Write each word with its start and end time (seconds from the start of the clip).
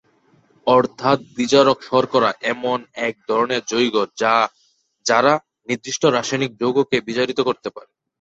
অর্থাৎ 0.67 1.17
বিজারক 1.37 1.77
শর্করা 1.83 2.29
এমন 2.53 2.77
এক 3.07 3.15
ধরনের 3.29 3.61
যৌগ 3.71 3.95
যারা 5.05 5.33
নির্দিষ্ট 5.69 6.03
রাসায়নিক 6.07 6.51
যৌগকে 6.61 6.97
বিজারিত 7.07 7.39
করতে 7.47 7.69
পারে। 7.75 7.91